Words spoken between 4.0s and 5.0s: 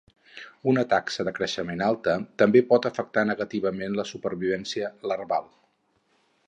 la supervivència